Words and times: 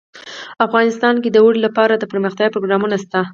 افغانستان 0.65 1.15
کې 1.23 1.29
د 1.31 1.37
اوړي 1.43 1.59
لپاره 1.67 1.93
دپرمختیا 1.95 2.47
پروګرامونه 2.53 2.95
شته. 3.03 3.21